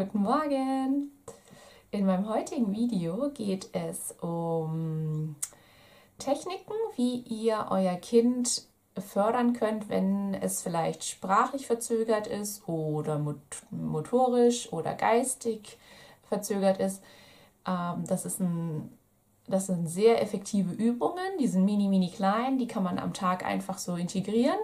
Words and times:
Guten 0.00 0.22
Morgen! 0.22 1.10
In 1.90 2.06
meinem 2.06 2.26
heutigen 2.26 2.72
Video 2.72 3.28
geht 3.34 3.68
es 3.74 4.14
um 4.22 5.36
Techniken, 6.16 6.72
wie 6.96 7.16
ihr 7.18 7.66
euer 7.68 7.96
Kind 7.96 8.62
fördern 8.96 9.52
könnt, 9.52 9.90
wenn 9.90 10.32
es 10.32 10.62
vielleicht 10.62 11.04
sprachlich 11.04 11.66
verzögert 11.66 12.28
ist 12.28 12.66
oder 12.66 13.20
motorisch 13.70 14.72
oder 14.72 14.94
geistig 14.94 15.76
verzögert 16.22 16.80
ist. 16.80 17.02
Ähm, 17.68 18.04
das, 18.06 18.24
ist 18.24 18.40
ein, 18.40 18.90
das 19.48 19.66
sind 19.66 19.86
sehr 19.86 20.22
effektive 20.22 20.72
Übungen, 20.72 21.36
die 21.38 21.46
sind 21.46 21.66
mini, 21.66 21.88
mini 21.88 22.08
klein, 22.08 22.56
die 22.56 22.66
kann 22.66 22.84
man 22.84 22.98
am 22.98 23.12
Tag 23.12 23.44
einfach 23.44 23.76
so 23.76 23.96
integrieren 23.96 24.60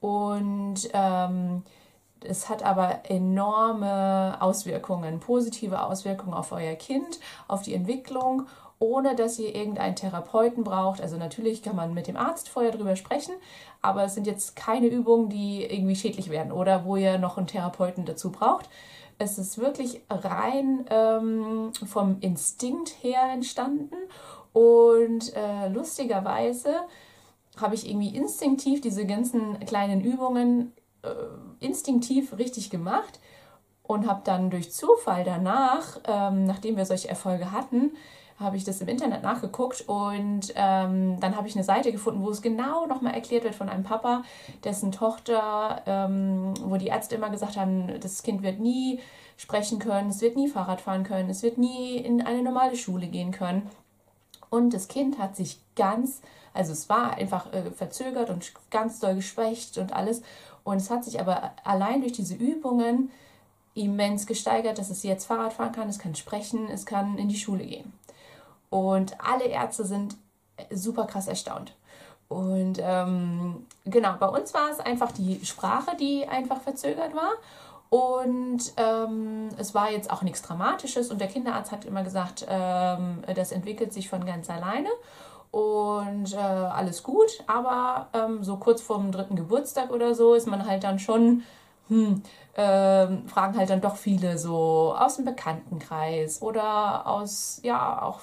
und 0.00 0.90
ähm, 0.92 1.62
es 2.24 2.48
hat 2.48 2.62
aber 2.62 3.00
enorme 3.08 4.36
Auswirkungen, 4.40 5.20
positive 5.20 5.82
Auswirkungen 5.82 6.34
auf 6.34 6.52
euer 6.52 6.74
Kind, 6.74 7.20
auf 7.48 7.62
die 7.62 7.74
Entwicklung, 7.74 8.46
ohne 8.78 9.14
dass 9.14 9.38
ihr 9.38 9.54
irgendeinen 9.54 9.96
Therapeuten 9.96 10.64
braucht. 10.64 11.00
Also 11.00 11.16
natürlich 11.16 11.62
kann 11.62 11.76
man 11.76 11.94
mit 11.94 12.08
dem 12.08 12.16
Arzt 12.16 12.48
vorher 12.48 12.72
drüber 12.72 12.96
sprechen, 12.96 13.34
aber 13.80 14.04
es 14.04 14.14
sind 14.14 14.26
jetzt 14.26 14.56
keine 14.56 14.88
Übungen, 14.88 15.28
die 15.28 15.64
irgendwie 15.64 15.96
schädlich 15.96 16.30
werden 16.30 16.52
oder 16.52 16.84
wo 16.84 16.96
ihr 16.96 17.18
noch 17.18 17.38
einen 17.38 17.46
Therapeuten 17.46 18.04
dazu 18.04 18.32
braucht. 18.32 18.68
Es 19.18 19.38
ist 19.38 19.58
wirklich 19.58 20.02
rein 20.10 20.84
ähm, 20.90 21.72
vom 21.86 22.16
Instinkt 22.20 22.96
her 23.02 23.30
entstanden 23.32 23.94
und 24.52 25.32
äh, 25.36 25.68
lustigerweise 25.68 26.74
habe 27.60 27.74
ich 27.74 27.88
irgendwie 27.88 28.16
instinktiv 28.16 28.80
diese 28.80 29.06
ganzen 29.06 29.60
kleinen 29.60 30.00
Übungen 30.02 30.72
äh, 31.02 31.64
instinktiv 31.64 32.36
richtig 32.38 32.70
gemacht 32.70 33.20
und 33.82 34.06
habe 34.06 34.22
dann 34.24 34.50
durch 34.50 34.72
Zufall 34.72 35.24
danach, 35.24 35.98
ähm, 36.06 36.44
nachdem 36.44 36.76
wir 36.76 36.86
solche 36.86 37.08
Erfolge 37.08 37.52
hatten, 37.52 37.92
habe 38.38 38.56
ich 38.56 38.64
das 38.64 38.80
im 38.80 38.88
Internet 38.88 39.22
nachgeguckt 39.22 39.82
und 39.86 40.52
ähm, 40.54 41.20
dann 41.20 41.36
habe 41.36 41.48
ich 41.48 41.54
eine 41.54 41.64
Seite 41.64 41.92
gefunden, 41.92 42.22
wo 42.24 42.30
es 42.30 42.42
genau 42.42 42.86
nochmal 42.86 43.14
erklärt 43.14 43.44
wird 43.44 43.54
von 43.54 43.68
einem 43.68 43.84
Papa, 43.84 44.22
dessen 44.64 44.92
Tochter, 44.92 45.82
ähm, 45.86 46.54
wo 46.64 46.76
die 46.76 46.88
Ärzte 46.88 47.14
immer 47.14 47.30
gesagt 47.30 47.56
haben, 47.56 48.00
das 48.00 48.22
Kind 48.22 48.42
wird 48.42 48.58
nie 48.58 49.00
sprechen 49.36 49.78
können, 49.78 50.10
es 50.10 50.20
wird 50.20 50.36
nie 50.36 50.48
Fahrrad 50.48 50.80
fahren 50.80 51.04
können, 51.04 51.30
es 51.30 51.42
wird 51.42 51.58
nie 51.58 51.96
in 51.96 52.22
eine 52.22 52.42
normale 52.42 52.76
Schule 52.76 53.06
gehen 53.06 53.32
können. 53.32 53.70
Und 54.50 54.74
das 54.74 54.88
Kind 54.88 55.18
hat 55.18 55.34
sich 55.34 55.60
ganz, 55.76 56.20
also 56.52 56.72
es 56.72 56.88
war 56.88 57.14
einfach 57.14 57.52
äh, 57.52 57.70
verzögert 57.70 58.28
und 58.28 58.52
ganz 58.70 59.00
doll 59.00 59.14
geschwächt 59.14 59.78
und 59.78 59.92
alles. 59.92 60.22
Und 60.64 60.76
es 60.76 60.90
hat 60.90 61.04
sich 61.04 61.20
aber 61.20 61.52
allein 61.64 62.00
durch 62.00 62.12
diese 62.12 62.34
Übungen 62.34 63.10
immens 63.74 64.26
gesteigert, 64.26 64.78
dass 64.78 64.90
es 64.90 65.02
jetzt 65.02 65.26
Fahrrad 65.26 65.52
fahren 65.52 65.72
kann, 65.72 65.88
es 65.88 65.98
kann 65.98 66.14
sprechen, 66.14 66.68
es 66.68 66.86
kann 66.86 67.18
in 67.18 67.28
die 67.28 67.36
Schule 67.36 67.64
gehen. 67.64 67.92
Und 68.70 69.16
alle 69.20 69.44
Ärzte 69.44 69.84
sind 69.84 70.16
super 70.70 71.06
krass 71.06 71.26
erstaunt. 71.26 71.74
Und 72.28 72.78
ähm, 72.80 73.66
genau, 73.84 74.14
bei 74.18 74.26
uns 74.26 74.54
war 74.54 74.70
es 74.70 74.80
einfach 74.80 75.12
die 75.12 75.44
Sprache, 75.44 75.96
die 75.96 76.26
einfach 76.26 76.60
verzögert 76.60 77.14
war. 77.14 77.32
Und 77.90 78.72
ähm, 78.78 79.50
es 79.58 79.74
war 79.74 79.90
jetzt 79.90 80.10
auch 80.10 80.22
nichts 80.22 80.40
Dramatisches. 80.40 81.10
Und 81.10 81.20
der 81.20 81.28
Kinderarzt 81.28 81.72
hat 81.72 81.84
immer 81.84 82.02
gesagt, 82.02 82.46
ähm, 82.48 83.22
das 83.34 83.52
entwickelt 83.52 83.92
sich 83.92 84.08
von 84.08 84.24
ganz 84.24 84.48
alleine 84.48 84.88
und 85.52 86.32
äh, 86.32 86.36
alles 86.38 87.02
gut, 87.02 87.44
aber 87.46 88.08
ähm, 88.14 88.42
so 88.42 88.56
kurz 88.56 88.80
vorm 88.80 89.12
dritten 89.12 89.36
Geburtstag 89.36 89.90
oder 89.90 90.14
so 90.14 90.32
ist 90.32 90.46
man 90.46 90.66
halt 90.66 90.82
dann 90.82 90.98
schon, 90.98 91.42
hm, 91.88 92.22
äh, 92.54 93.06
fragen 93.28 93.58
halt 93.58 93.68
dann 93.68 93.82
doch 93.82 93.96
viele 93.96 94.38
so 94.38 94.94
aus 94.98 95.16
dem 95.16 95.26
Bekanntenkreis 95.26 96.40
oder 96.40 97.06
aus, 97.06 97.60
ja, 97.62 98.00
auch 98.00 98.20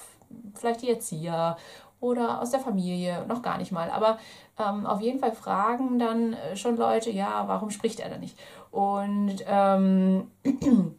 vielleicht 0.54 0.82
die 0.82 0.90
Erzieher 0.90 1.56
oder 2.00 2.42
aus 2.42 2.50
der 2.50 2.58
Familie, 2.58 3.24
noch 3.28 3.42
gar 3.42 3.58
nicht 3.58 3.70
mal, 3.70 3.90
aber 3.90 4.18
ähm, 4.58 4.84
auf 4.84 5.00
jeden 5.00 5.20
Fall 5.20 5.32
fragen 5.32 6.00
dann 6.00 6.36
schon 6.54 6.76
Leute, 6.76 7.10
ja, 7.10 7.44
warum 7.46 7.70
spricht 7.70 8.00
er 8.00 8.08
da 8.08 8.18
nicht? 8.18 8.36
Und, 8.72 9.36
ähm, 9.46 10.32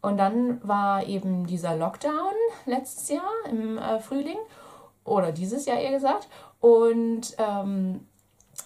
und 0.00 0.16
dann 0.16 0.60
war 0.62 1.04
eben 1.08 1.44
dieser 1.48 1.74
Lockdown 1.74 2.34
letztes 2.66 3.08
Jahr 3.08 3.32
im 3.50 3.78
äh, 3.78 3.98
Frühling 3.98 4.38
oder 5.04 5.32
dieses 5.32 5.66
Jahr 5.66 5.80
eher 5.80 5.92
gesagt. 5.92 6.28
Und 6.60 7.34
ähm, 7.38 8.06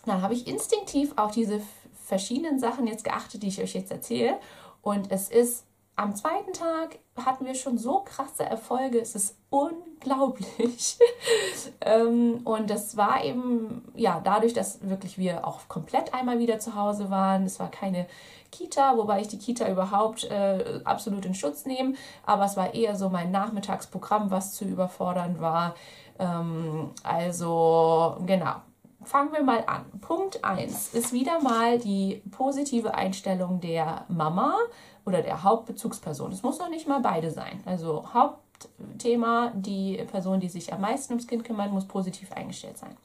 dann 0.05 0.23
habe 0.23 0.35
ich 0.35 0.47
instinktiv 0.47 1.13
auf 1.17 1.33
diese 1.33 1.61
verschiedenen 2.05 2.59
Sachen 2.59 2.87
jetzt 2.87 3.05
geachtet, 3.05 3.43
die 3.43 3.49
ich 3.49 3.61
euch 3.61 3.75
jetzt 3.75 3.91
erzähle. 3.91 4.39
Und 4.83 5.11
es 5.11 5.29
ist 5.29 5.65
am 5.97 6.15
zweiten 6.15 6.53
Tag 6.53 6.99
hatten 7.25 7.47
wir 7.47 7.55
schon 7.55 7.79
so 7.79 8.01
krasse 8.01 8.45
Erfolge. 8.45 9.01
Es 9.01 9.15
ist 9.15 9.37
unglaublich. 9.49 10.99
ähm, 11.81 12.43
und 12.45 12.69
das 12.69 12.99
war 12.99 13.25
eben, 13.25 13.83
ja, 13.95 14.21
dadurch, 14.23 14.53
dass 14.53 14.87
wirklich 14.87 15.17
wir 15.17 15.47
auch 15.47 15.69
komplett 15.69 16.13
einmal 16.13 16.39
wieder 16.39 16.59
zu 16.59 16.75
Hause 16.75 17.11
waren. 17.11 17.45
Es 17.45 17.59
war 17.59 17.71
keine 17.71 18.07
Kita, 18.53 18.99
wobei 18.99 19.23
ich 19.23 19.29
die 19.29 19.39
Kita 19.39 19.69
überhaupt 19.69 20.25
äh, 20.25 20.81
absolut 20.85 21.25
in 21.25 21.35
Schutz 21.35 21.65
nehme. 21.65 21.95
Aber 22.27 22.45
es 22.45 22.59
war 22.59 22.75
eher 22.75 22.95
so 22.95 23.09
mein 23.09 23.31
Nachmittagsprogramm, 23.31 24.31
was 24.31 24.53
zu 24.55 24.67
überfordern 24.67 25.41
war. 25.41 25.75
Ähm, 26.19 26.91
also 27.03 28.19
genau. 28.27 28.57
Fangen 29.07 29.33
wir 29.33 29.45
mal 29.45 29.63
an. 29.69 29.85
Punkt 30.01 30.45
1 30.45 30.93
ist 30.93 31.13
wieder 31.13 31.41
mal 31.41 31.79
die 31.79 32.23
positive 32.33 32.93
Einstellung 32.95 33.61
der 33.61 34.05
Mama 34.09 34.57
oder 35.05 35.23
der 35.23 35.45
Hauptbezugsperson. 35.45 36.33
Es 36.33 36.43
muss 36.43 36.59
noch 36.59 36.69
nicht 36.69 36.89
mal 36.89 36.99
beide 36.99 37.31
sein. 37.31 37.63
Also 37.67 38.05
Hauptthema, 38.13 39.53
die 39.55 39.99
Person, 40.11 40.41
die 40.41 40.49
sich 40.49 40.73
am 40.73 40.81
meisten 40.81 41.13
ums 41.13 41.29
Kind 41.29 41.45
kümmert, 41.45 41.71
muss 41.71 41.87
positiv 41.87 42.33
eingestellt 42.33 42.79
sein. 42.79 42.97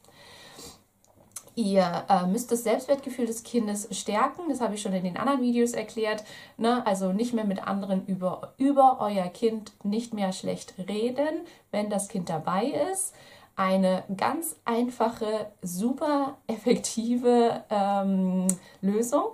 Ihr 1.54 2.06
äh, 2.10 2.26
müsst 2.26 2.52
das 2.52 2.64
Selbstwertgefühl 2.64 3.28
des 3.28 3.44
Kindes 3.44 3.88
stärken. 3.96 4.50
Das 4.50 4.60
habe 4.60 4.74
ich 4.74 4.82
schon 4.82 4.94
in 4.94 5.04
den 5.04 5.18
anderen 5.18 5.42
Videos 5.42 5.74
erklärt. 5.74 6.24
Ne? 6.58 6.84
Also 6.88 7.14
nicht 7.14 7.34
mehr 7.34 7.46
mit 7.46 7.68
anderen 7.68 8.08
über, 8.08 8.54
über 8.58 8.98
euer 9.02 9.28
Kind 9.28 9.72
nicht 9.84 10.16
mehr 10.16 10.34
schlecht 10.34 10.74
reden, 10.80 11.42
wenn 11.70 11.92
das 11.92 12.08
Kind 12.08 12.28
dabei 12.30 12.66
ist. 12.92 13.14
Eine 13.62 14.04
ganz 14.18 14.56
einfache, 14.66 15.52
super 15.62 16.40
effektive 16.48 17.64
ähm, 17.70 18.48
Lösung, 18.82 19.26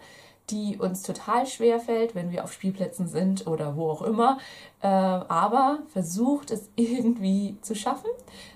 die 0.49 0.75
uns 0.75 1.01
total 1.01 1.47
schwer 1.47 1.79
fällt, 1.79 2.13
wenn 2.13 2.29
wir 2.29 2.43
auf 2.43 2.51
Spielplätzen 2.51 3.07
sind 3.07 3.47
oder 3.47 3.77
wo 3.77 3.89
auch 3.89 4.01
immer. 4.01 4.37
Äh, 4.81 4.87
aber 4.87 5.79
versucht 5.93 6.51
es 6.51 6.69
irgendwie 6.75 7.55
zu 7.61 7.73
schaffen. 7.73 8.09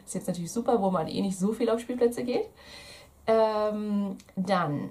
Ist 0.06 0.14
jetzt 0.14 0.28
natürlich 0.28 0.52
super, 0.52 0.82
wo 0.82 0.92
man 0.92 1.08
eh 1.08 1.22
nicht 1.22 1.40
so 1.40 1.54
viel 1.54 1.70
auf 1.70 1.80
Spielplätze 1.80 2.26
geht. 2.26 2.50
Ähm, 3.26 4.18
dann 4.36 4.90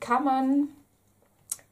kann 0.00 0.24
man 0.24 0.68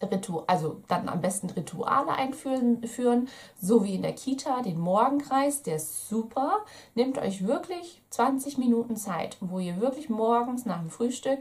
Ritu 0.03 0.43
also 0.47 0.81
dann 0.89 1.09
am 1.09 1.21
besten 1.21 1.51
Rituale 1.51 2.13
einführen, 2.13 2.87
führen, 2.87 3.29
so 3.61 3.85
wie 3.85 3.95
in 3.95 4.03
der 4.03 4.13
Kita, 4.13 4.63
den 4.63 4.79
Morgenkreis, 4.79 5.63
der 5.63 5.77
ist 5.77 6.09
super. 6.09 6.59
Nehmt 6.95 7.19
euch 7.19 7.47
wirklich 7.47 8.01
20 8.11 8.59
Minuten 8.59 8.97
Zeit, 8.97 9.37
wo 9.41 9.59
ihr 9.59 9.81
wirklich 9.81 10.09
morgens 10.09 10.67
nach 10.67 10.81
dem 10.81 10.91
Frühstück 10.91 11.41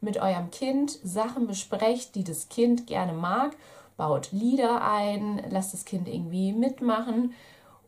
mit 0.00 0.18
eurem 0.20 0.50
Kind 0.50 0.98
Sachen 1.02 1.46
besprecht, 1.46 2.14
die 2.14 2.24
das 2.24 2.48
Kind 2.48 2.86
gerne 2.86 3.12
mag. 3.12 3.56
Baut 3.96 4.32
Lieder 4.32 4.82
ein, 4.82 5.42
lasst 5.50 5.72
das 5.72 5.84
Kind 5.84 6.08
irgendwie 6.08 6.52
mitmachen 6.52 7.32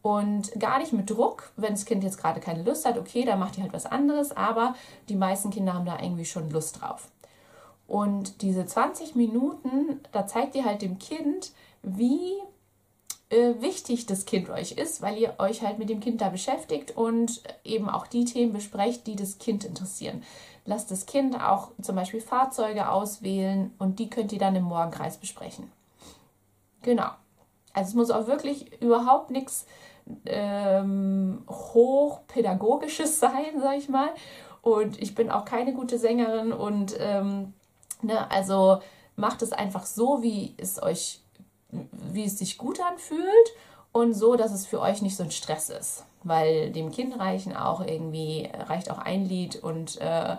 und 0.07 0.53
gar 0.61 0.79
nicht 0.79 0.93
mit 0.93 1.11
Druck, 1.11 1.51
wenn 1.57 1.73
das 1.73 1.85
Kind 1.85 2.05
jetzt 2.05 2.19
gerade 2.19 2.39
keine 2.39 2.63
Lust 2.63 2.87
hat, 2.87 2.97
okay, 2.97 3.25
dann 3.25 3.41
macht 3.41 3.57
ihr 3.59 3.65
halt 3.65 3.73
was 3.73 3.87
anderes, 3.87 4.37
aber 4.37 4.77
die 5.09 5.17
meisten 5.17 5.51
Kinder 5.51 5.75
haben 5.75 5.85
da 5.85 5.99
irgendwie 6.01 6.25
schon 6.25 6.49
Lust 6.51 6.81
drauf. 6.81 7.09
Und 7.87 8.43
diese 8.43 8.67
20 8.67 9.15
Minuten, 9.15 10.01
da 10.13 10.27
zeigt 10.27 10.55
ihr 10.55 10.65
halt 10.65 10.83
dem 10.83 10.99
Kind, 10.99 11.53
wie 11.83 12.33
äh, 13.29 13.55
wichtig 13.61 14.07
das 14.07 14.25
Kind 14.25 14.51
euch 14.51 14.73
ist, 14.73 15.03
weil 15.03 15.19
ihr 15.19 15.35
euch 15.39 15.63
halt 15.63 15.79
mit 15.79 15.89
dem 15.89 16.01
Kind 16.01 16.21
da 16.21 16.29
beschäftigt 16.29 16.97
und 16.97 17.43
eben 17.65 17.89
auch 17.89 18.07
die 18.07 18.25
Themen 18.25 18.53
besprecht, 18.53 19.07
die 19.07 19.17
das 19.17 19.39
Kind 19.39 19.65
interessieren. 19.65 20.23
Lasst 20.65 20.91
das 20.91 21.07
Kind 21.07 21.41
auch 21.41 21.71
zum 21.81 21.95
Beispiel 21.97 22.21
Fahrzeuge 22.21 22.89
auswählen 22.89 23.73
und 23.79 23.99
die 23.99 24.11
könnt 24.11 24.33
ihr 24.33 24.39
dann 24.39 24.57
im 24.57 24.65
Morgenkreis 24.65 25.17
besprechen. 25.17 25.71
Genau. 26.83 27.11
Also 27.73 27.91
es 27.91 27.95
muss 27.95 28.11
auch 28.11 28.27
wirklich 28.27 28.81
überhaupt 28.81 29.31
nichts 29.31 29.67
ähm, 30.25 31.45
hochpädagogisches 31.49 33.21
sein, 33.21 33.61
sag 33.61 33.79
ich 33.79 33.89
mal. 33.89 34.11
Und 34.63 35.01
ich 35.01 35.15
bin 35.15 35.31
auch 35.31 35.45
keine 35.45 35.73
gute 35.73 35.99
Sängerin 35.99 36.53
und 36.53 36.97
ähm, 36.99 37.55
ne, 38.03 38.31
also 38.31 38.81
macht 39.17 39.43
es 39.43 39.53
einfach 39.53 39.87
so, 39.87 40.23
wie 40.23 40.55
es 40.59 40.83
euch, 40.83 41.21
wie 41.71 42.25
es 42.25 42.39
sich 42.39 42.59
gut 42.59 42.81
anfühlt 42.81 43.53
und 43.93 44.15
so, 44.15 44.37
dass 44.37 44.53
es 44.53 44.67
für 44.67 44.81
euch 44.81 45.03
nicht 45.03 45.17
so 45.17 45.23
ein 45.23 45.31
Stress 45.31 45.71
ist. 45.71 46.05
Weil 46.23 46.73
dem 46.73 46.91
Kind 46.91 47.19
reichen 47.19 47.57
auch 47.57 47.81
irgendwie, 47.81 48.51
reicht 48.69 48.91
auch 48.91 48.99
ein 48.99 49.25
Lied 49.25 49.57
und 49.57 50.01
äh, 50.01 50.37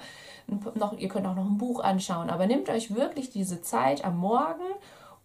noch, 0.76 0.98
ihr 0.98 1.10
könnt 1.10 1.26
auch 1.28 1.36
noch 1.36 1.46
ein 1.46 1.58
Buch 1.58 1.80
anschauen. 1.80 2.30
Aber 2.30 2.46
nehmt 2.46 2.70
euch 2.70 2.94
wirklich 2.94 3.30
diese 3.30 3.62
Zeit 3.62 4.04
am 4.04 4.18
Morgen 4.18 4.64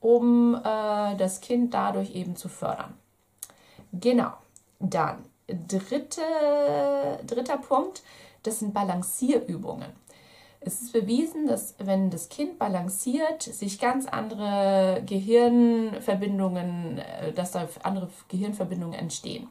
um 0.02 0.56
äh, 0.56 1.16
das 1.16 1.40
Kind 1.40 1.72
dadurch 1.72 2.14
eben 2.14 2.36
zu 2.36 2.48
fördern. 2.48 2.92
Genau, 3.92 4.32
dann 4.80 5.24
dritte, 5.46 6.20
dritter 7.26 7.58
Punkt, 7.58 8.02
das 8.42 8.58
sind 8.58 8.74
Balancierübungen. 8.74 9.90
Es 10.64 10.80
ist 10.80 10.92
bewiesen, 10.92 11.46
dass 11.48 11.74
wenn 11.78 12.10
das 12.10 12.28
Kind 12.28 12.58
balanciert, 12.58 13.42
sich 13.42 13.80
ganz 13.80 14.06
andere 14.06 15.02
Gehirnverbindungen, 15.06 16.98
äh, 16.98 17.32
dass 17.32 17.52
da 17.52 17.68
andere 17.82 18.08
Gehirnverbindungen 18.28 18.98
entstehen. 18.98 19.48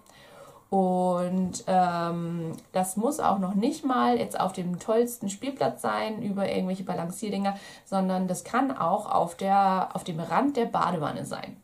Und 0.70 1.66
ähm, 1.68 2.54
das 2.72 2.96
muss 2.96 3.20
auch 3.20 3.40
noch 3.40 3.56
nicht 3.56 3.84
mal 3.84 4.18
jetzt 4.18 4.40
auf 4.40 4.54
dem 4.54 4.80
tollsten 4.80 5.30
Spielplatz 5.30 5.82
sein 5.82 6.22
über 6.22 6.50
irgendwelche 6.50 6.84
Balancierdinger, 6.84 7.58
sondern 7.84 8.30
das 8.30 8.46
kann 8.46 8.72
auch 8.72 9.12
auf, 9.12 9.36
der, 9.36 9.90
auf 9.94 10.06
dem 10.06 10.22
Rand 10.22 10.56
der 10.56 10.68
Badewanne 10.68 11.26
sein. 11.26 11.58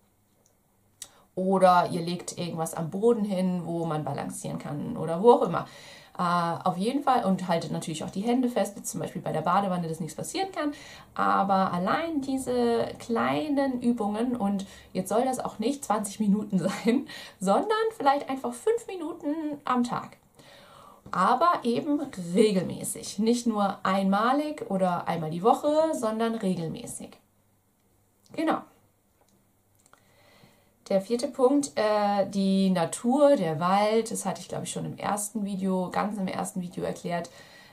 Oder 1.35 1.87
ihr 1.91 2.01
legt 2.01 2.37
irgendwas 2.37 2.73
am 2.73 2.89
Boden 2.89 3.23
hin, 3.23 3.61
wo 3.63 3.85
man 3.85 4.03
balancieren 4.03 4.59
kann 4.59 4.97
oder 4.97 5.23
wo 5.23 5.31
auch 5.31 5.43
immer. 5.43 5.67
Äh, 6.17 6.21
auf 6.63 6.77
jeden 6.77 7.03
Fall 7.03 7.25
und 7.25 7.47
haltet 7.47 7.71
natürlich 7.71 8.03
auch 8.03 8.09
die 8.09 8.21
Hände 8.21 8.49
fest, 8.49 8.85
zum 8.87 8.99
Beispiel 8.99 9.21
bei 9.21 9.31
der 9.31 9.41
Badewanne, 9.41 9.87
dass 9.87 9.99
nichts 9.99 10.15
passieren 10.15 10.51
kann. 10.51 10.73
Aber 11.13 11.71
allein 11.71 12.21
diese 12.21 12.87
kleinen 12.99 13.81
Übungen 13.81 14.35
und 14.35 14.65
jetzt 14.93 15.09
soll 15.09 15.23
das 15.25 15.39
auch 15.39 15.59
nicht 15.59 15.85
20 15.85 16.19
Minuten 16.19 16.57
sein, 16.59 17.07
sondern 17.39 17.77
vielleicht 17.95 18.29
einfach 18.29 18.53
5 18.53 18.87
Minuten 18.87 19.33
am 19.63 19.83
Tag. 19.83 20.17
Aber 21.11 21.59
eben 21.63 22.01
regelmäßig. 22.33 23.19
Nicht 23.19 23.47
nur 23.47 23.77
einmalig 23.83 24.69
oder 24.69 25.07
einmal 25.07 25.29
die 25.29 25.43
Woche, 25.43 25.93
sondern 25.93 26.35
regelmäßig. 26.35 27.11
Genau. 28.33 28.61
Der 30.89 31.01
vierte 31.01 31.27
Punkt, 31.27 31.71
äh, 31.75 32.25
die 32.29 32.69
Natur, 32.69 33.35
der 33.35 33.59
Wald, 33.59 34.09
das 34.09 34.25
hatte 34.25 34.39
ich 34.39 34.47
glaube 34.47 34.63
ich 34.63 34.71
schon 34.71 34.85
im 34.85 34.97
ersten 34.97 35.43
Video, 35.43 35.89
ganz 35.91 36.17
im 36.17 36.27
ersten 36.27 36.61
Video 36.61 36.85
erklärt. 36.85 37.29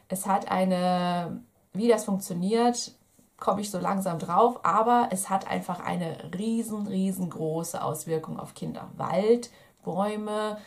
Es 0.08 0.26
hat 0.26 0.50
eine, 0.50 1.40
wie 1.72 1.86
das 1.86 2.04
funktioniert, 2.04 2.92
komme 3.38 3.60
ich 3.60 3.70
so 3.70 3.78
langsam 3.78 4.18
drauf, 4.18 4.60
aber 4.64 5.08
es 5.12 5.30
hat 5.30 5.48
einfach 5.48 5.78
eine 5.78 6.16
riesen, 6.36 6.88
riesengroße 6.88 7.82
Auswirkung 7.82 8.40
auf 8.40 8.54
Kinder. 8.54 8.88
Wald, 8.96 9.50
Bäume, 9.84 10.58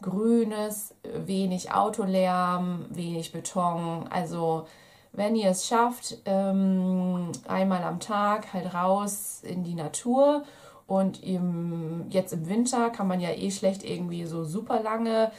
Grünes, 0.00 0.94
wenig 1.02 1.74
Autolärm, 1.74 2.86
wenig 2.88 3.32
Beton. 3.32 4.08
Also 4.08 4.66
wenn 5.12 5.36
ihr 5.36 5.50
es 5.50 5.66
schafft, 5.66 6.16
ähm, 6.24 7.32
einmal 7.46 7.82
am 7.84 8.00
Tag 8.00 8.54
halt 8.54 8.72
raus 8.72 9.40
in 9.42 9.64
die 9.64 9.74
Natur 9.74 10.44
und 10.90 11.22
im, 11.22 12.06
jetzt 12.10 12.32
im 12.32 12.48
Winter 12.48 12.90
kann 12.90 13.06
man 13.06 13.20
ja 13.20 13.30
eh 13.30 13.52
schlecht 13.52 13.84
irgendwie 13.84 14.24
so 14.24 14.42
super 14.42 14.82
lange 14.82 15.30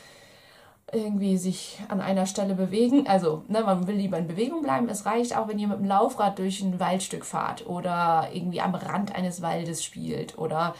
irgendwie 0.93 1.35
sich 1.35 1.77
an 1.89 1.99
einer 1.99 2.25
Stelle 2.25 2.55
bewegen. 2.55 3.05
Also, 3.05 3.43
ne, 3.49 3.61
man 3.61 3.85
will 3.85 3.95
lieber 3.95 4.17
in 4.17 4.27
Bewegung 4.27 4.61
bleiben. 4.61 4.87
Es 4.87 5.05
reicht 5.05 5.35
auch, 5.35 5.49
wenn 5.49 5.59
ihr 5.59 5.67
mit 5.67 5.79
dem 5.79 5.85
Laufrad 5.85 6.39
durch 6.39 6.61
ein 6.61 6.79
Waldstück 6.79 7.25
fahrt 7.25 7.67
oder 7.67 8.29
irgendwie 8.31 8.61
am 8.61 8.73
Rand 8.73 9.13
eines 9.13 9.41
Waldes 9.41 9.83
spielt 9.83 10.37
oder 10.37 10.73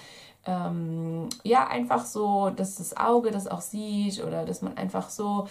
ähm, 0.46 1.28
ja, 1.44 1.68
einfach 1.68 2.06
so, 2.06 2.50
dass 2.50 2.76
das 2.76 2.96
Auge 2.96 3.32
das 3.32 3.48
auch 3.48 3.62
sieht 3.62 4.24
oder 4.24 4.46
dass 4.46 4.62
man 4.62 4.78
einfach 4.78 5.10
so 5.10 5.50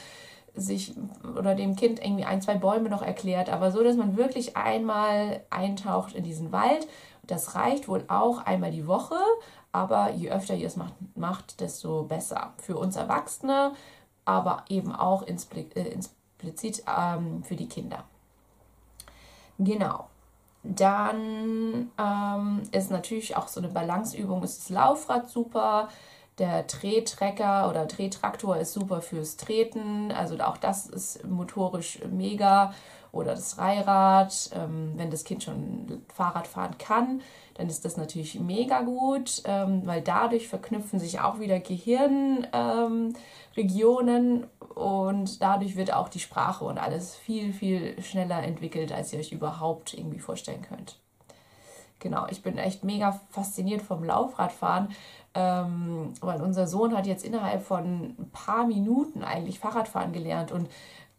sich 0.54 0.94
oder 1.38 1.54
dem 1.54 1.76
Kind 1.76 2.02
irgendwie 2.02 2.24
ein, 2.24 2.40
zwei 2.40 2.54
Bäume 2.54 2.88
noch 2.88 3.02
erklärt, 3.02 3.50
aber 3.50 3.70
so, 3.70 3.84
dass 3.84 3.96
man 3.96 4.16
wirklich 4.16 4.56
einmal 4.56 5.42
eintaucht 5.50 6.14
in 6.14 6.24
diesen 6.24 6.52
Wald 6.52 6.88
das 7.30 7.54
reicht 7.54 7.88
wohl 7.88 8.04
auch 8.08 8.44
einmal 8.44 8.72
die 8.72 8.86
Woche, 8.86 9.16
aber 9.72 10.10
je 10.10 10.30
öfter 10.30 10.54
ihr 10.54 10.66
es 10.66 10.76
macht, 10.76 10.94
macht 11.14 11.60
desto 11.60 12.02
besser. 12.02 12.54
Für 12.58 12.76
uns 12.76 12.96
Erwachsene, 12.96 13.72
aber 14.24 14.64
eben 14.68 14.94
auch 14.94 15.26
äh, 15.26 15.98
implizit 16.40 16.82
ähm, 16.86 17.42
für 17.44 17.56
die 17.56 17.68
Kinder. 17.68 18.04
Genau. 19.58 20.06
Dann 20.62 21.90
ähm, 21.98 22.62
ist 22.72 22.90
natürlich 22.90 23.36
auch 23.36 23.48
so 23.48 23.60
eine 23.60 23.68
Balanceübung, 23.68 24.42
ist 24.42 24.58
das 24.58 24.68
Laufrad 24.70 25.30
super. 25.30 25.88
Der 26.38 26.66
Trehtrecker 26.66 27.68
oder 27.68 27.86
Trehtraktor 27.86 28.56
ist 28.56 28.72
super 28.72 29.02
fürs 29.02 29.36
Treten. 29.36 30.10
Also 30.10 30.38
auch 30.40 30.56
das 30.56 30.86
ist 30.86 31.24
motorisch 31.24 32.00
mega 32.10 32.74
oder 33.12 33.32
das 33.32 33.56
Dreirad. 33.56 34.50
Ähm, 34.54 34.92
wenn 34.96 35.10
das 35.10 35.24
Kind 35.24 35.42
schon 35.42 36.02
Fahrrad 36.12 36.46
fahren 36.46 36.76
kann, 36.78 37.22
dann 37.54 37.68
ist 37.68 37.84
das 37.84 37.96
natürlich 37.96 38.38
mega 38.40 38.82
gut, 38.82 39.42
ähm, 39.44 39.82
weil 39.84 40.02
dadurch 40.02 40.48
verknüpfen 40.48 40.98
sich 40.98 41.20
auch 41.20 41.38
wieder 41.40 41.60
Gehirnregionen 41.60 44.46
und 44.74 45.42
dadurch 45.42 45.76
wird 45.76 45.92
auch 45.92 46.08
die 46.08 46.20
Sprache 46.20 46.64
und 46.64 46.78
alles 46.78 47.16
viel, 47.16 47.52
viel 47.52 48.00
schneller 48.02 48.42
entwickelt, 48.42 48.92
als 48.92 49.12
ihr 49.12 49.18
euch 49.18 49.32
überhaupt 49.32 49.92
irgendwie 49.94 50.20
vorstellen 50.20 50.62
könnt. 50.62 51.00
Genau, 52.00 52.26
ich 52.30 52.42
bin 52.42 52.56
echt 52.56 52.82
mega 52.82 53.20
fasziniert 53.28 53.82
vom 53.82 54.02
Laufradfahren, 54.02 54.88
ähm, 55.34 56.12
weil 56.20 56.42
unser 56.42 56.66
Sohn 56.66 56.96
hat 56.96 57.06
jetzt 57.06 57.24
innerhalb 57.24 57.62
von 57.62 58.14
ein 58.18 58.30
paar 58.32 58.66
Minuten 58.66 59.22
eigentlich 59.22 59.58
Fahrradfahren 59.58 60.12
gelernt 60.12 60.52
und 60.52 60.68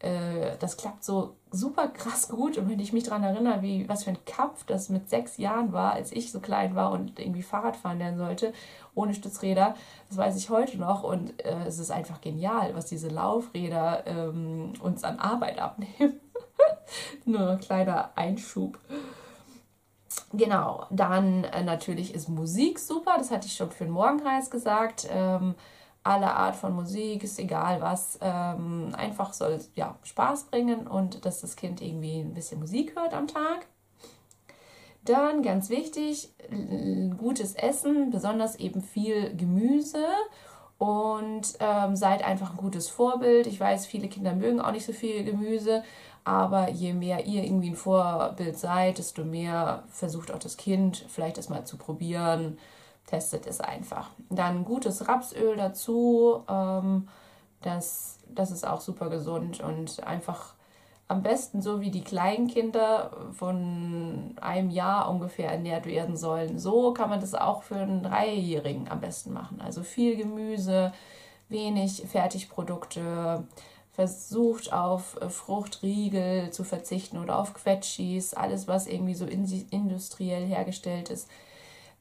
äh, 0.01 0.57
das 0.59 0.77
klappt 0.77 1.03
so 1.03 1.35
super 1.51 1.87
krass 1.87 2.27
gut. 2.27 2.57
Und 2.57 2.69
wenn 2.69 2.79
ich 2.79 2.93
mich 2.93 3.03
daran 3.03 3.23
erinnere, 3.23 3.61
wie, 3.61 3.87
was 3.87 4.03
für 4.03 4.11
ein 4.11 4.25
Kampf 4.25 4.65
das 4.65 4.89
mit 4.89 5.09
sechs 5.09 5.37
Jahren 5.37 5.73
war, 5.73 5.93
als 5.93 6.11
ich 6.11 6.31
so 6.31 6.39
klein 6.39 6.75
war 6.75 6.91
und 6.91 7.19
irgendwie 7.19 7.43
Fahrrad 7.43 7.75
fahren 7.75 7.99
lernen 7.99 8.17
sollte, 8.17 8.53
ohne 8.95 9.13
Stützräder, 9.13 9.75
das 10.09 10.17
weiß 10.17 10.37
ich 10.37 10.49
heute 10.49 10.77
noch. 10.77 11.03
Und 11.03 11.43
äh, 11.45 11.65
es 11.67 11.77
ist 11.77 11.91
einfach 11.91 12.19
genial, 12.21 12.73
was 12.73 12.87
diese 12.87 13.09
Laufräder 13.09 14.07
ähm, 14.07 14.73
uns 14.81 15.03
an 15.03 15.19
Arbeit 15.19 15.59
abnehmen. 15.59 16.19
Nur 17.25 17.51
ein 17.51 17.59
kleiner 17.59 18.11
Einschub. 18.15 18.79
Genau, 20.33 20.85
dann 20.89 21.43
äh, 21.43 21.63
natürlich 21.63 22.13
ist 22.13 22.29
Musik 22.29 22.79
super, 22.79 23.15
das 23.17 23.31
hatte 23.31 23.47
ich 23.47 23.53
schon 23.53 23.71
für 23.71 23.83
den 23.83 23.93
Morgenkreis 23.93 24.49
gesagt. 24.49 25.07
Ähm, 25.09 25.55
alle 26.03 26.33
Art 26.33 26.55
von 26.55 26.73
Musik, 26.73 27.23
ist 27.23 27.37
egal 27.37 27.81
was, 27.81 28.17
ähm, 28.21 28.95
einfach 28.97 29.33
soll 29.33 29.59
ja 29.75 29.97
Spaß 30.03 30.45
bringen 30.45 30.87
und 30.87 31.25
dass 31.25 31.41
das 31.41 31.55
Kind 31.55 31.81
irgendwie 31.81 32.19
ein 32.19 32.33
bisschen 32.33 32.59
Musik 32.59 32.95
hört 32.95 33.13
am 33.13 33.27
Tag. 33.27 33.67
Dann 35.03 35.41
ganz 35.41 35.69
wichtig, 35.69 36.33
gutes 37.17 37.55
Essen, 37.55 38.11
besonders 38.11 38.55
eben 38.55 38.81
viel 38.81 39.35
Gemüse 39.35 40.05
und 40.77 41.53
ähm, 41.59 41.95
seid 41.95 42.23
einfach 42.23 42.51
ein 42.51 42.57
gutes 42.57 42.87
Vorbild. 42.87 43.47
Ich 43.47 43.59
weiß, 43.59 43.85
viele 43.85 44.07
Kinder 44.07 44.33
mögen 44.33 44.61
auch 44.61 44.71
nicht 44.71 44.85
so 44.85 44.93
viel 44.93 45.23
Gemüse, 45.23 45.83
aber 46.23 46.69
je 46.69 46.93
mehr 46.93 47.25
ihr 47.25 47.43
irgendwie 47.43 47.71
ein 47.71 47.75
Vorbild 47.75 48.57
seid, 48.57 48.97
desto 48.97 49.23
mehr 49.23 49.83
versucht 49.89 50.31
auch 50.31 50.39
das 50.39 50.57
Kind 50.57 51.05
vielleicht 51.09 51.37
das 51.37 51.49
mal 51.49 51.65
zu 51.65 51.77
probieren 51.77 52.57
testet 53.11 53.45
es 53.45 53.59
einfach. 53.59 54.09
Dann 54.29 54.63
gutes 54.63 55.07
Rapsöl 55.07 55.57
dazu, 55.57 56.43
ähm, 56.49 57.07
das, 57.61 58.19
das 58.29 58.51
ist 58.51 58.65
auch 58.65 58.81
super 58.81 59.09
gesund 59.09 59.59
und 59.59 60.03
einfach 60.03 60.53
am 61.07 61.21
besten 61.21 61.61
so 61.61 61.81
wie 61.81 61.91
die 61.91 62.05
Kleinkinder 62.05 63.11
von 63.33 64.33
einem 64.39 64.69
Jahr 64.69 65.09
ungefähr 65.09 65.51
ernährt 65.51 65.85
werden 65.85 66.15
sollen. 66.15 66.57
So 66.57 66.93
kann 66.93 67.09
man 67.09 67.19
das 67.19 67.35
auch 67.35 67.63
für 67.63 67.75
einen 67.75 68.01
Dreijährigen 68.01 68.89
am 68.89 69.01
besten 69.01 69.33
machen. 69.33 69.59
Also 69.59 69.83
viel 69.83 70.15
Gemüse, 70.15 70.93
wenig 71.49 72.03
Fertigprodukte, 72.07 73.43
versucht 73.91 74.71
auf 74.71 75.17
Fruchtriegel 75.29 76.51
zu 76.51 76.63
verzichten 76.63 77.17
oder 77.17 77.37
auf 77.37 77.53
Quetschis, 77.53 78.33
alles 78.33 78.67
was 78.67 78.87
irgendwie 78.87 79.15
so 79.15 79.25
industriell 79.25 80.45
hergestellt 80.45 81.09
ist 81.09 81.27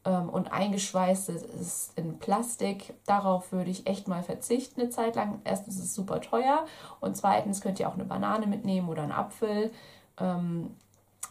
ähm, 0.04 0.28
und 0.28 0.52
eingeschweißt 0.52 1.28
ist 1.30 1.92
in 1.97 2.18
Plastik. 2.18 2.94
Darauf 3.06 3.52
würde 3.52 3.70
ich 3.70 3.87
echt 3.87 4.09
mal 4.09 4.23
verzichten 4.23 4.80
eine 4.80 4.90
Zeit 4.90 5.16
lang. 5.16 5.40
Erstens 5.44 5.76
ist 5.76 5.85
es 5.85 5.94
super 5.94 6.20
teuer 6.20 6.64
und 7.00 7.16
zweitens 7.16 7.61
könnt 7.61 7.80
ihr 7.80 7.88
auch 7.88 7.94
eine 7.94 8.04
Banane 8.04 8.47
mitnehmen 8.47 8.88
oder 8.88 9.02
einen 9.02 9.12
Apfel. 9.12 9.70
Ähm, 10.18 10.76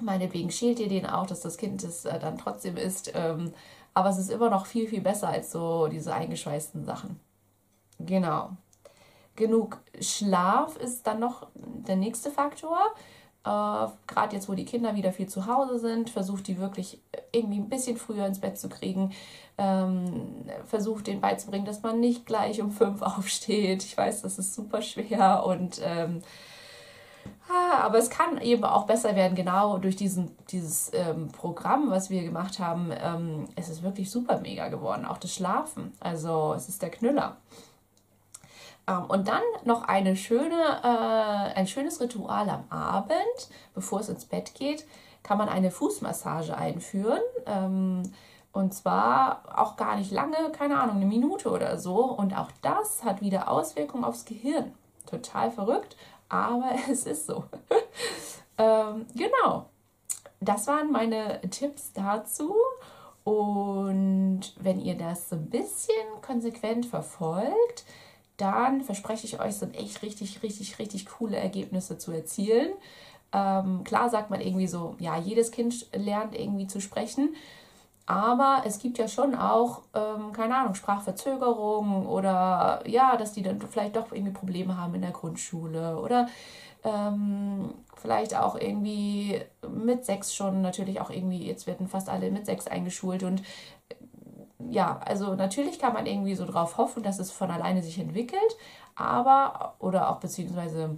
meinetwegen 0.01 0.51
schält 0.51 0.79
ihr 0.79 0.89
den 0.89 1.05
auch, 1.05 1.25
dass 1.25 1.41
das 1.41 1.57
Kind 1.57 1.83
es 1.83 2.05
äh, 2.05 2.19
dann 2.19 2.37
trotzdem 2.37 2.77
isst. 2.77 3.11
Ähm, 3.15 3.53
aber 3.93 4.09
es 4.09 4.17
ist 4.17 4.29
immer 4.29 4.49
noch 4.49 4.65
viel, 4.65 4.87
viel 4.87 5.01
besser 5.01 5.29
als 5.29 5.51
so 5.51 5.87
diese 5.87 6.13
eingeschweißten 6.13 6.85
Sachen. 6.85 7.19
Genau. 7.99 8.51
Genug 9.39 9.79
Schlaf 10.01 10.75
ist 10.75 11.07
dann 11.07 11.21
noch 11.21 11.47
der 11.55 11.95
nächste 11.95 12.29
Faktor. 12.29 12.77
Äh, 13.45 13.87
Gerade 14.05 14.35
jetzt, 14.35 14.49
wo 14.49 14.53
die 14.53 14.65
Kinder 14.65 14.95
wieder 14.95 15.13
viel 15.13 15.29
zu 15.29 15.47
Hause 15.47 15.79
sind, 15.79 16.09
versucht 16.09 16.47
die 16.47 16.59
wirklich 16.59 17.01
irgendwie 17.31 17.59
ein 17.59 17.69
bisschen 17.69 17.95
früher 17.95 18.25
ins 18.25 18.41
Bett 18.41 18.59
zu 18.59 18.67
kriegen. 18.67 19.13
Ähm, 19.57 20.45
versucht 20.65 21.07
denen 21.07 21.21
beizubringen, 21.21 21.65
dass 21.65 21.83
man 21.83 22.01
nicht 22.01 22.25
gleich 22.25 22.61
um 22.61 22.71
fünf 22.71 23.01
aufsteht. 23.17 23.83
Ich 23.85 23.97
weiß, 23.97 24.23
das 24.23 24.37
ist 24.37 24.53
super 24.53 24.81
schwer 24.81 25.45
und 25.45 25.79
ähm, 25.81 26.21
Ah, 27.49 27.79
aber 27.79 27.97
es 27.97 28.11
kann 28.11 28.39
eben 28.41 28.63
auch 28.63 28.85
besser 28.85 29.15
werden, 29.15 29.33
genau 29.33 29.79
durch 29.79 29.95
diesen, 29.95 30.35
dieses 30.49 30.91
ähm, 30.93 31.29
Programm, 31.29 31.89
was 31.89 32.11
wir 32.11 32.21
gemacht 32.21 32.59
haben. 32.59 32.91
Ähm, 32.91 33.45
es 33.55 33.69
ist 33.69 33.81
wirklich 33.81 34.11
super 34.11 34.39
mega 34.39 34.67
geworden, 34.67 35.05
auch 35.05 35.17
das 35.17 35.33
Schlafen. 35.33 35.91
Also 35.99 36.53
es 36.55 36.69
ist 36.69 36.83
der 36.83 36.91
Knüller. 36.91 37.37
Ähm, 38.89 39.05
und 39.07 39.27
dann 39.27 39.43
noch 39.65 39.83
eine 39.83 40.15
schöne, 40.15 40.81
äh, 40.83 41.57
ein 41.57 41.67
schönes 41.67 42.01
Ritual 42.01 42.49
am 42.49 42.65
Abend, 42.69 43.49
bevor 43.73 43.99
es 43.99 44.09
ins 44.09 44.25
Bett 44.25 44.55
geht, 44.55 44.85
kann 45.21 45.37
man 45.37 45.49
eine 45.49 45.71
Fußmassage 45.71 46.57
einführen. 46.57 47.21
Ähm, 47.45 48.03
und 48.51 48.73
zwar 48.73 49.43
auch 49.55 49.75
gar 49.75 49.95
nicht 49.97 50.11
lange, 50.11 50.51
keine 50.51 50.79
Ahnung, 50.79 50.95
eine 50.95 51.05
Minute 51.05 51.51
oder 51.51 51.77
so. 51.77 52.03
Und 52.05 52.35
auch 52.35 52.49
das 52.61 53.03
hat 53.03 53.21
wieder 53.21 53.49
Auswirkungen 53.49 54.03
aufs 54.03 54.25
Gehirn. 54.25 54.73
Total 55.05 55.51
verrückt, 55.51 55.95
aber 56.27 56.71
es 56.89 57.05
ist 57.05 57.27
so. 57.27 57.43
ähm, 58.57 59.05
genau. 59.15 59.65
Das 60.41 60.67
waren 60.67 60.91
meine 60.91 61.41
Tipps 61.49 61.93
dazu. 61.93 62.55
Und 63.25 64.41
wenn 64.59 64.79
ihr 64.79 64.97
das 64.97 65.29
so 65.29 65.35
ein 65.35 65.49
bisschen 65.49 65.93
konsequent 66.21 66.85
verfolgt, 66.85 67.83
dann 68.39 68.81
verspreche 68.81 69.27
ich 69.27 69.39
euch, 69.39 69.55
sind 69.55 69.75
echt 69.75 70.01
richtig, 70.01 70.41
richtig, 70.43 70.79
richtig 70.79 71.05
coole 71.05 71.37
Ergebnisse 71.37 71.97
zu 71.97 72.11
erzielen. 72.11 72.71
Ähm, 73.31 73.83
klar 73.83 74.09
sagt 74.09 74.29
man 74.29 74.41
irgendwie 74.41 74.67
so, 74.67 74.95
ja, 74.99 75.17
jedes 75.17 75.51
Kind 75.51 75.87
lernt 75.93 76.35
irgendwie 76.35 76.67
zu 76.67 76.81
sprechen. 76.81 77.35
Aber 78.05 78.63
es 78.65 78.79
gibt 78.79 78.97
ja 78.97 79.07
schon 79.07 79.35
auch, 79.35 79.81
ähm, 79.93 80.33
keine 80.33 80.55
Ahnung, 80.55 80.73
Sprachverzögerungen 80.73 82.07
oder 82.07 82.81
ja, 82.87 83.15
dass 83.17 83.33
die 83.33 83.43
dann 83.43 83.61
vielleicht 83.61 83.97
doch 83.97 84.11
irgendwie 84.11 84.31
Probleme 84.31 84.77
haben 84.77 84.95
in 84.95 85.01
der 85.01 85.11
Grundschule 85.11 85.99
oder 85.99 86.27
ähm, 86.83 87.71
vielleicht 87.97 88.35
auch 88.35 88.55
irgendwie 88.55 89.39
mit 89.69 90.05
sechs 90.05 90.33
schon 90.33 90.61
natürlich 90.61 91.01
auch 91.01 91.11
irgendwie, 91.11 91.45
jetzt 91.45 91.67
werden 91.67 91.87
fast 91.87 92.09
alle 92.09 92.31
mit 92.31 92.47
sechs 92.47 92.65
eingeschult 92.65 93.21
und 93.21 93.43
ja, 94.67 94.99
also 95.05 95.35
natürlich 95.35 95.79
kann 95.79 95.93
man 95.93 96.05
irgendwie 96.05 96.35
so 96.35 96.45
drauf 96.45 96.77
hoffen, 96.77 97.03
dass 97.03 97.19
es 97.19 97.31
von 97.31 97.49
alleine 97.49 97.81
sich 97.81 97.97
entwickelt, 97.99 98.57
aber 98.95 99.75
oder 99.79 100.09
auch 100.09 100.19
beziehungsweise 100.19 100.97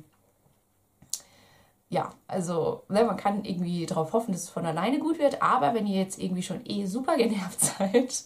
ja, 1.91 2.09
also 2.25 2.83
ne, 2.87 3.03
man 3.03 3.17
kann 3.17 3.43
irgendwie 3.43 3.85
darauf 3.85 4.13
hoffen, 4.13 4.31
dass 4.31 4.43
es 4.43 4.49
von 4.49 4.65
alleine 4.65 4.97
gut 4.97 5.19
wird, 5.19 5.41
aber 5.41 5.73
wenn 5.73 5.85
ihr 5.85 5.99
jetzt 5.99 6.19
irgendwie 6.19 6.41
schon 6.41 6.61
eh 6.65 6.85
super 6.85 7.17
genervt 7.17 7.59
seid 7.77 8.23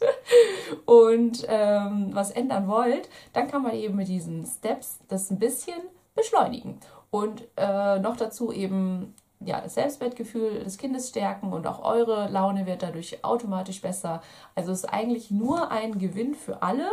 und 0.85 1.43
ähm, 1.47 2.11
was 2.13 2.29
ändern 2.29 2.67
wollt, 2.67 3.09
dann 3.33 3.47
kann 3.47 3.63
man 3.63 3.73
eben 3.73 3.95
mit 3.95 4.07
diesen 4.07 4.45
Steps 4.45 4.99
das 5.07 5.31
ein 5.31 5.39
bisschen 5.39 5.81
beschleunigen. 6.13 6.79
Und 7.09 7.43
äh, 7.57 7.97
noch 7.99 8.17
dazu 8.17 8.51
eben 8.51 9.15
ja, 9.45 9.61
das 9.61 9.75
Selbstwertgefühl 9.75 10.63
des 10.63 10.77
Kindes 10.77 11.09
stärken 11.09 11.53
und 11.53 11.67
auch 11.67 11.83
eure 11.83 12.27
Laune 12.29 12.65
wird 12.65 12.83
dadurch 12.83 13.23
automatisch 13.23 13.81
besser. 13.81 14.21
Also 14.55 14.71
es 14.71 14.79
ist 14.79 14.93
eigentlich 14.93 15.31
nur 15.31 15.71
ein 15.71 15.97
Gewinn 15.99 16.35
für 16.35 16.61
alle, 16.61 16.89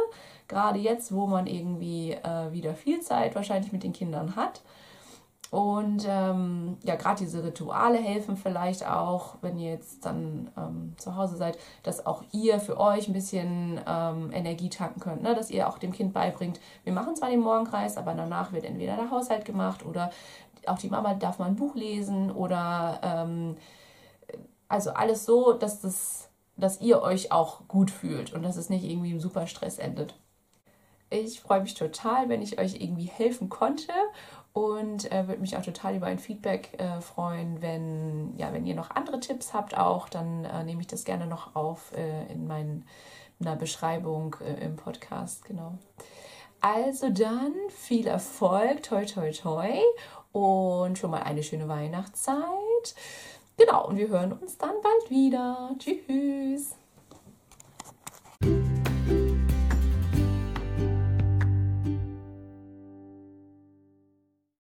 gerade 0.49 0.79
jetzt, 0.79 1.15
wo 1.15 1.27
man 1.27 1.47
irgendwie 1.47 2.13
äh, 2.13 2.53
wieder 2.53 2.75
viel 2.75 3.01
Zeit 3.01 3.35
wahrscheinlich 3.35 3.73
mit 3.73 3.83
den 3.83 3.93
Kindern 3.93 4.37
hat 4.37 4.63
und 5.53 6.07
ähm, 6.09 6.79
ja, 6.83 6.95
gerade 6.95 7.19
diese 7.19 7.45
Rituale 7.45 7.99
helfen 7.99 8.39
vielleicht 8.39 8.89
auch, 8.89 9.35
wenn 9.43 9.59
ihr 9.59 9.69
jetzt 9.69 10.07
dann 10.07 10.51
ähm, 10.57 10.95
zu 10.97 11.15
Hause 11.15 11.37
seid, 11.37 11.59
dass 11.83 12.07
auch 12.07 12.25
ihr 12.33 12.59
für 12.59 12.81
euch 12.81 13.07
ein 13.07 13.13
bisschen 13.13 13.79
ähm, 13.87 14.31
Energie 14.33 14.71
tanken 14.71 15.01
könnt. 15.01 15.23
Ne? 15.23 15.35
Dass 15.35 15.51
ihr 15.51 15.69
auch 15.69 15.77
dem 15.77 15.93
Kind 15.93 16.15
beibringt, 16.15 16.59
wir 16.85 16.95
machen 16.95 17.17
zwar 17.17 17.29
den 17.29 17.41
Morgenkreis, 17.41 17.99
aber 17.99 18.15
danach 18.15 18.53
wird 18.53 18.65
entweder 18.65 18.97
der 18.97 19.11
Haushalt 19.11 19.45
gemacht 19.45 19.85
oder 19.85 20.11
auch 20.65 20.79
die 20.79 20.89
Mama 20.89 21.13
darf 21.13 21.39
mal 21.39 21.49
ein 21.49 21.57
Buch 21.57 21.75
lesen 21.75 22.31
oder 22.31 23.01
ähm, 23.03 23.57
also 24.69 24.93
alles 24.93 25.27
so, 25.27 25.53
dass, 25.53 25.83
das, 25.83 26.31
dass 26.57 26.81
ihr 26.81 27.03
euch 27.03 27.31
auch 27.31 27.69
gut 27.69 27.91
fühlt 27.91 28.33
und 28.33 28.43
dass 28.43 28.57
es 28.57 28.71
nicht 28.71 28.85
irgendwie 28.85 29.11
im 29.11 29.21
Superstress 29.21 29.79
endet. 29.79 30.15
Ich 31.11 31.43
freue 31.43 31.61
mich 31.61 31.75
total, 31.75 32.31
wenn 32.31 32.41
ich 32.41 32.59
euch 32.59 32.81
irgendwie 32.81 33.05
helfen 33.05 33.51
konnte 33.51 33.93
und 34.53 35.11
äh, 35.11 35.27
würde 35.29 35.41
mich 35.41 35.57
auch 35.57 35.63
total 35.63 35.97
über 35.97 36.07
ein 36.07 36.19
Feedback 36.19 36.79
äh, 36.79 37.01
freuen, 37.01 37.63
wenn, 37.63 38.35
ja, 38.37 38.53
wenn 38.53 38.67
ihr 38.67 38.75
noch 38.75 38.91
andere 38.91 39.21
Tipps 39.21 39.55
habt 39.55 39.77
auch, 39.77 40.09
dann 40.09 40.45
äh, 40.45 40.65
nehme 40.65 40.83
ich 40.83 40.87
das 40.87 41.05
gerne 41.05 41.27
noch 41.27 41.57
auf 41.57 41.93
äh, 41.97 42.31
in 42.31 42.47
meiner 42.47 43.57
Beschreibung 43.57 44.37
äh, 44.45 44.65
im 44.65 44.77
Podcast, 44.77 45.45
genau. 45.45 45.79
Also 46.61 47.11
dann 47.11 47.55
viel 47.71 48.07
Erfolg, 48.07 48.83
toi 48.83 49.05
toi 49.05 49.33
toi 49.33 49.81
und 50.33 50.99
schon 50.99 51.11
mal 51.11 51.23
eine 51.23 51.43
schöne 51.43 51.69
Weihnachtszeit. 51.69 52.95
Genau, 53.57 53.87
und 53.89 53.97
wir 53.97 54.09
hören 54.09 54.33
uns 54.33 54.59
dann 54.59 54.75
bald 54.83 55.11
wieder. 55.11 55.75
Tschüss. 55.79 56.77